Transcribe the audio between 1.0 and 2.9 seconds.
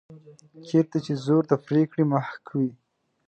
چې زور د پرېکړې محک وي.